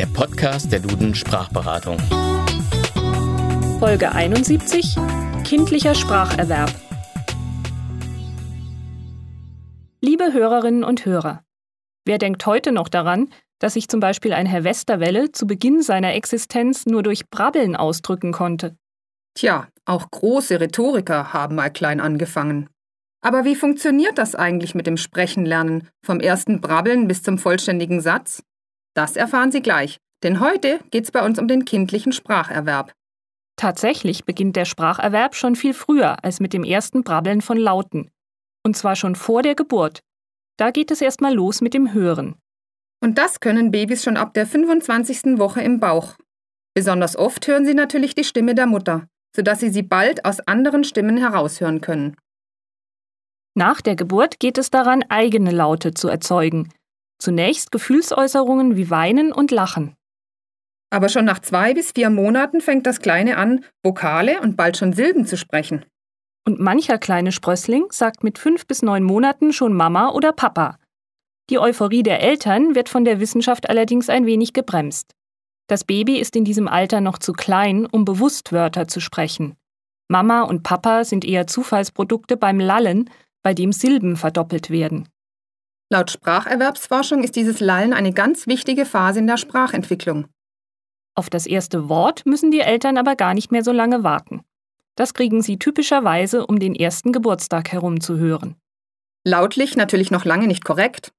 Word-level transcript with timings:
der 0.00 0.06
Podcast 0.06 0.72
der 0.72 0.80
Duden 0.80 1.14
Sprachberatung. 1.14 1.98
Folge 3.78 4.10
71 4.10 4.96
Kindlicher 5.44 5.94
Spracherwerb. 5.94 6.72
Liebe 10.00 10.32
Hörerinnen 10.32 10.84
und 10.84 11.04
Hörer, 11.04 11.44
wer 12.06 12.16
denkt 12.16 12.46
heute 12.46 12.72
noch 12.72 12.88
daran, 12.88 13.28
dass 13.58 13.74
sich 13.74 13.88
zum 13.88 14.00
Beispiel 14.00 14.32
ein 14.32 14.46
Herr 14.46 14.64
Westerwelle 14.64 15.32
zu 15.32 15.46
Beginn 15.46 15.82
seiner 15.82 16.14
Existenz 16.14 16.86
nur 16.86 17.02
durch 17.02 17.28
Brabbeln 17.28 17.76
ausdrücken 17.76 18.32
konnte? 18.32 18.78
Tja, 19.34 19.68
auch 19.84 20.10
große 20.10 20.60
Rhetoriker 20.60 21.34
haben 21.34 21.56
mal 21.56 21.68
klein 21.68 22.00
angefangen. 22.00 22.70
Aber 23.20 23.44
wie 23.44 23.54
funktioniert 23.54 24.16
das 24.16 24.34
eigentlich 24.34 24.74
mit 24.74 24.86
dem 24.86 24.96
Sprechenlernen, 24.96 25.90
vom 26.02 26.20
ersten 26.20 26.62
Brabbeln 26.62 27.06
bis 27.06 27.22
zum 27.22 27.36
vollständigen 27.36 28.00
Satz? 28.00 28.42
Das 28.94 29.16
erfahren 29.16 29.52
Sie 29.52 29.62
gleich, 29.62 29.98
denn 30.22 30.40
heute 30.40 30.80
geht 30.90 31.04
es 31.04 31.10
bei 31.10 31.24
uns 31.24 31.38
um 31.38 31.48
den 31.48 31.64
kindlichen 31.64 32.12
Spracherwerb. 32.12 32.92
Tatsächlich 33.56 34.24
beginnt 34.24 34.56
der 34.56 34.64
Spracherwerb 34.64 35.34
schon 35.34 35.54
viel 35.54 35.74
früher 35.74 36.24
als 36.24 36.40
mit 36.40 36.52
dem 36.52 36.64
ersten 36.64 37.02
Brabbeln 37.02 37.42
von 37.42 37.58
Lauten. 37.58 38.10
Und 38.64 38.76
zwar 38.76 38.96
schon 38.96 39.16
vor 39.16 39.42
der 39.42 39.54
Geburt. 39.54 40.00
Da 40.58 40.70
geht 40.70 40.90
es 40.90 41.00
erstmal 41.00 41.34
los 41.34 41.60
mit 41.60 41.74
dem 41.74 41.92
Hören. 41.92 42.36
Und 43.02 43.18
das 43.18 43.40
können 43.40 43.70
Babys 43.70 44.02
schon 44.04 44.16
ab 44.16 44.34
der 44.34 44.46
25. 44.46 45.38
Woche 45.38 45.62
im 45.62 45.80
Bauch. 45.80 46.16
Besonders 46.74 47.16
oft 47.16 47.46
hören 47.46 47.66
sie 47.66 47.74
natürlich 47.74 48.14
die 48.14 48.24
Stimme 48.24 48.54
der 48.54 48.66
Mutter, 48.66 49.06
sodass 49.34 49.60
sie 49.60 49.70
sie 49.70 49.82
bald 49.82 50.24
aus 50.24 50.40
anderen 50.40 50.84
Stimmen 50.84 51.16
heraushören 51.16 51.80
können. 51.80 52.16
Nach 53.54 53.80
der 53.80 53.96
Geburt 53.96 54.38
geht 54.38 54.58
es 54.58 54.70
daran, 54.70 55.02
eigene 55.08 55.50
Laute 55.50 55.92
zu 55.92 56.08
erzeugen. 56.08 56.72
Zunächst 57.20 57.70
Gefühlsäußerungen 57.70 58.76
wie 58.76 58.90
Weinen 58.90 59.32
und 59.32 59.50
Lachen. 59.50 59.94
Aber 60.90 61.08
schon 61.08 61.24
nach 61.24 61.38
zwei 61.38 61.74
bis 61.74 61.92
vier 61.92 62.10
Monaten 62.10 62.60
fängt 62.60 62.86
das 62.86 63.00
Kleine 63.00 63.36
an, 63.36 63.64
Vokale 63.84 64.40
und 64.40 64.56
bald 64.56 64.76
schon 64.76 64.92
Silben 64.92 65.24
zu 65.26 65.36
sprechen. 65.36 65.84
Und 66.44 66.58
mancher 66.58 66.98
kleine 66.98 67.30
Sprössling 67.30 67.86
sagt 67.90 68.24
mit 68.24 68.38
fünf 68.38 68.66
bis 68.66 68.82
neun 68.82 69.04
Monaten 69.04 69.52
schon 69.52 69.72
Mama 69.74 70.10
oder 70.10 70.32
Papa. 70.32 70.78
Die 71.50 71.58
Euphorie 71.58 72.02
der 72.02 72.20
Eltern 72.22 72.74
wird 72.74 72.88
von 72.88 73.04
der 73.04 73.20
Wissenschaft 73.20 73.68
allerdings 73.68 74.08
ein 74.08 74.26
wenig 74.26 74.52
gebremst. 74.52 75.14
Das 75.68 75.84
Baby 75.84 76.18
ist 76.18 76.34
in 76.34 76.44
diesem 76.44 76.66
Alter 76.66 77.00
noch 77.00 77.18
zu 77.18 77.32
klein, 77.32 77.86
um 77.86 78.04
bewusst 78.04 78.52
Wörter 78.52 78.88
zu 78.88 79.00
sprechen. 79.00 79.56
Mama 80.08 80.42
und 80.42 80.64
Papa 80.64 81.04
sind 81.04 81.24
eher 81.24 81.46
Zufallsprodukte 81.46 82.36
beim 82.36 82.58
Lallen, 82.58 83.10
bei 83.44 83.54
dem 83.54 83.72
Silben 83.72 84.16
verdoppelt 84.16 84.70
werden. 84.70 85.08
Laut 85.92 86.12
Spracherwerbsforschung 86.12 87.24
ist 87.24 87.34
dieses 87.34 87.58
Lallen 87.58 87.92
eine 87.92 88.12
ganz 88.12 88.46
wichtige 88.46 88.86
Phase 88.86 89.18
in 89.18 89.26
der 89.26 89.36
Sprachentwicklung. 89.36 90.28
Auf 91.16 91.28
das 91.28 91.46
erste 91.46 91.88
Wort 91.88 92.24
müssen 92.26 92.52
die 92.52 92.60
Eltern 92.60 92.96
aber 92.96 93.16
gar 93.16 93.34
nicht 93.34 93.50
mehr 93.50 93.64
so 93.64 93.72
lange 93.72 94.04
warten. 94.04 94.42
Das 94.94 95.14
kriegen 95.14 95.42
sie 95.42 95.58
typischerweise 95.58 96.46
um 96.46 96.60
den 96.60 96.76
ersten 96.76 97.10
Geburtstag 97.10 97.72
herum 97.72 98.00
zu 98.00 98.18
hören. 98.18 98.54
Lautlich 99.26 99.76
natürlich 99.76 100.12
noch 100.12 100.24
lange 100.24 100.46
nicht 100.46 100.64
korrekt. 100.64 101.12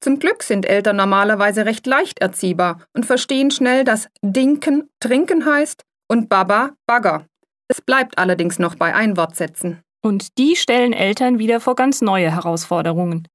Zum 0.00 0.18
Glück 0.18 0.42
sind 0.42 0.66
Eltern 0.66 0.96
normalerweise 0.96 1.64
recht 1.64 1.86
leicht 1.86 2.20
erziehbar 2.20 2.82
und 2.92 3.06
verstehen 3.06 3.50
schnell, 3.50 3.82
dass 3.82 4.08
Dinken 4.22 4.90
trinken 5.00 5.46
heißt 5.46 5.84
und 6.06 6.28
Baba 6.28 6.72
Bagger. 6.86 7.24
Es 7.66 7.80
bleibt 7.80 8.18
allerdings 8.18 8.58
noch 8.58 8.74
bei 8.74 8.94
Einwortsätzen. 8.94 9.80
Und 10.02 10.38
die 10.38 10.54
stellen 10.54 10.92
Eltern 10.92 11.38
wieder 11.38 11.60
vor 11.60 11.74
ganz 11.74 12.02
neue 12.02 12.30
Herausforderungen. 12.30 13.26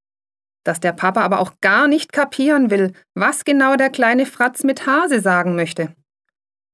Dass 0.64 0.80
der 0.80 0.92
Papa 0.92 1.20
aber 1.20 1.40
auch 1.40 1.52
gar 1.60 1.86
nicht 1.86 2.12
kapieren 2.12 2.70
will, 2.70 2.92
was 3.14 3.44
genau 3.44 3.76
der 3.76 3.90
kleine 3.90 4.26
Fratz 4.26 4.64
mit 4.64 4.86
Hase 4.86 5.20
sagen 5.20 5.54
möchte. 5.54 5.94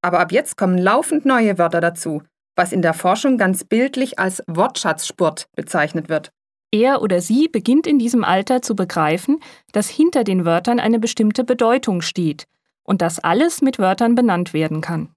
Aber 0.03 0.21
ab 0.21 0.33
jetzt 0.33 0.57
kommen 0.57 0.79
laufend 0.79 1.25
neue 1.25 1.59
Wörter 1.59 1.81
dazu, 1.81 2.23
was 2.57 2.73
in 2.73 2.83
der 2.83 2.95
Forschung 2.95 3.37
ganz 3.37 3.65
bildlich 3.65 4.19
als 4.19 4.43
Wortschatzspurt 4.47 5.49
bezeichnet 5.55 6.09
wird. 6.09 6.31
Er 6.73 7.03
oder 7.03 7.21
sie 7.21 7.49
beginnt 7.49 7.87
in 7.87 7.99
diesem 7.99 8.23
Alter 8.23 8.63
zu 8.63 8.77
begreifen, 8.77 9.41
dass 9.73 9.89
hinter 9.89 10.25
den 10.25 10.45
Wörtern 10.45 10.79
eine 10.79 11.01
bestimmte 11.01 11.43
Bedeutung 11.43 12.01
steht 12.01 12.45
und 12.85 13.03
dass 13.03 13.19
alles 13.19 13.61
mit 13.61 13.79
Wörtern 13.79 14.15
benannt 14.15 14.53
werden 14.53 14.81
kann. 14.81 15.11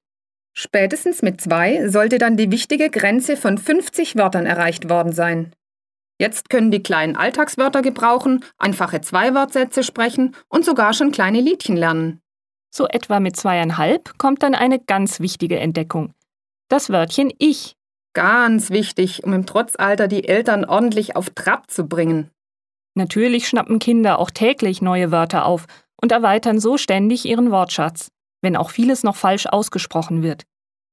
Spätestens 0.56 1.22
mit 1.22 1.42
zwei 1.42 1.88
sollte 1.90 2.18
dann 2.18 2.38
die 2.38 2.52
wichtige 2.52 2.90
Grenze 2.90 3.38
von 3.38 3.58
50 3.58 4.16
Wörtern 4.16 4.46
erreicht 4.46 4.90
worden 4.90 5.12
sein. 5.12 5.52
Jetzt 6.19 6.50
können 6.50 6.72
die 6.72 6.84
kleinen 6.84 7.16
Alltagswörter 7.16 7.81
gebrauchen, 7.81 8.44
einfache 8.57 9.01
Zweiwortsätze 9.01 9.84
sprechen 9.84 10.35
und 10.47 10.63
sogar 10.63 10.94
schon 10.94 11.12
kleine 11.12 11.41
Liedchen 11.41 11.75
lernen. 11.75 12.22
So 12.69 12.88
etwa 12.88 13.19
mit 13.19 13.35
zweieinhalb 13.35 14.18
kommt 14.18 14.44
dann 14.44 14.56
eine 14.56 14.79
ganz 14.79 15.19
wichtige 15.19 15.59
Entdeckung. 15.59 16.13
Das 16.69 16.90
Wörtchen 16.90 17.31
Ich. 17.40 17.75
Ganz 18.13 18.69
wichtig, 18.69 19.23
um 19.23 19.34
im 19.34 19.46
Trotzalter 19.46 20.07
die 20.07 20.28
Eltern 20.28 20.66
ordentlich 20.66 21.16
auf 21.16 21.31
Trab 21.31 21.69
zu 21.69 21.88
bringen. 21.88 22.29
Natürlich 22.96 23.47
schnappen 23.47 23.79
Kinder 23.79 24.19
auch 24.19 24.29
täglich 24.29 24.81
neue 24.81 25.12
Wörter 25.12 25.46
auf 25.46 25.66
und 26.00 26.12
erweitern 26.12 26.59
so 26.59 26.78
ständig 26.78 27.25
ihren 27.25 27.50
Wortschatz 27.50 28.12
wenn 28.44 28.56
auch 28.56 28.69
vieles 28.69 29.02
noch 29.03 29.16
falsch 29.16 29.47
ausgesprochen 29.47 30.22
wird. 30.22 30.44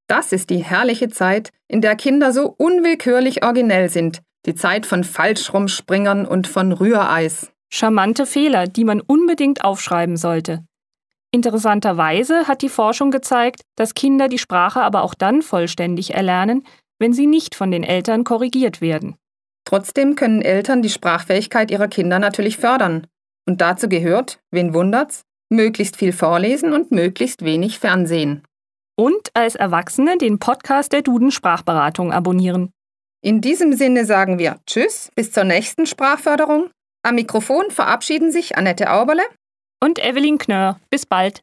Das 0.07 0.33
ist 0.33 0.49
die 0.49 0.65
herrliche 0.65 1.09
Zeit, 1.09 1.51
in 1.69 1.83
der 1.83 1.97
Kinder 1.97 2.33
so 2.33 2.55
unwillkürlich 2.57 3.45
originell 3.45 3.91
sind, 3.91 4.23
die 4.47 4.55
Zeit 4.55 4.87
von 4.87 5.05
Falschrumspringern 5.05 6.27
und 6.27 6.47
von 6.47 6.73
Rühreis. 6.73 7.53
Charmante 7.73 8.27
Fehler, 8.27 8.67
die 8.67 8.85
man 8.85 9.01
unbedingt 9.01 9.65
aufschreiben 9.65 10.17
sollte. 10.17 10.65
Interessanterweise 11.33 12.49
hat 12.49 12.63
die 12.63 12.69
Forschung 12.69 13.11
gezeigt, 13.11 13.63
dass 13.77 13.95
Kinder 13.95 14.29
die 14.29 14.39
Sprache 14.39 14.83
aber 14.83 15.03
auch 15.03 15.15
dann 15.15 15.43
vollständig 15.43 16.15
erlernen, 16.15 16.65
wenn 16.99 17.13
sie 17.13 17.27
nicht 17.27 17.55
von 17.55 17.71
den 17.71 17.85
Eltern 17.85 18.25
korrigiert 18.25 18.81
werden. 18.81 19.15
Trotzdem 19.65 20.17
können 20.17 20.43
Eltern 20.43 20.83
die 20.83 20.91
Sprachfähigkeit 20.91 21.71
ihrer 21.71 21.87
Kinder 21.87 22.19
natürlich 22.19 22.57
fördern. 22.57 23.07
Und 23.47 23.61
dazu 23.61 23.89
gehört, 23.89 24.41
wen 24.51 24.75
wundert's, 24.75 25.23
möglichst 25.49 25.97
viel 25.97 26.13
vorlesen 26.13 26.73
und 26.73 26.91
möglichst 26.91 27.45
wenig 27.45 27.79
Fernsehen. 27.79 28.43
Und 28.97 29.31
als 29.35 29.55
Erwachsene 29.55 30.19
den 30.19 30.39
Podcast 30.39 30.93
der 30.93 31.03
Duden 31.03 31.31
Sprachberatung 31.31 32.13
abonnieren. 32.13 32.73
In 33.23 33.43
diesem 33.43 33.75
Sinne 33.75 34.07
sagen 34.07 34.39
wir 34.39 34.61
Tschüss, 34.67 35.11
bis 35.15 35.31
zur 35.31 35.45
nächsten 35.45 35.85
Sprachförderung. 35.85 36.71
Am 37.03 37.17
Mikrofon 37.17 37.71
verabschieden 37.71 38.33
sich 38.33 38.57
Annette 38.57 38.91
Auberle 38.91 39.25
und 39.83 39.99
Evelyn 39.99 40.39
Knörr. 40.39 40.81
Bis 40.89 41.05
bald. 41.05 41.43